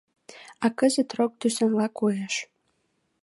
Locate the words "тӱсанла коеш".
1.39-2.35